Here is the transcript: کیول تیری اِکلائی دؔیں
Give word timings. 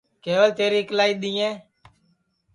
کیول 0.23 0.49
تیری 0.57 0.79
اِکلائی 0.81 1.13
دؔیں 1.21 1.55